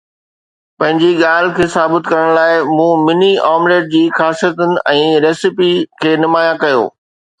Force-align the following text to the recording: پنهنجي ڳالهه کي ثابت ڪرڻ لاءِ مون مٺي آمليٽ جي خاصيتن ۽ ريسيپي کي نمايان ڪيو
پنهنجي 0.77 1.09
ڳالهه 1.23 1.53
کي 1.59 1.67
ثابت 1.73 2.03
ڪرڻ 2.13 2.31
لاءِ 2.37 2.55
مون 2.79 3.03
مٺي 3.09 3.31
آمليٽ 3.51 3.87
جي 3.93 4.01
خاصيتن 4.21 4.75
۽ 4.97 5.05
ريسيپي 5.27 5.73
کي 6.03 6.19
نمايان 6.25 6.65
ڪيو 6.65 6.85